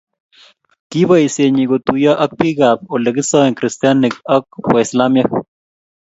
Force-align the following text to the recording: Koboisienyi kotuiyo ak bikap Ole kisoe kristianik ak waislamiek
Koboisienyi 0.91 1.63
kotuiyo 1.71 2.13
ak 2.23 2.31
bikap 2.39 2.79
Ole 2.93 3.09
kisoe 3.15 3.49
kristianik 3.57 4.15
ak 4.35 4.45
waislamiek 4.73 5.29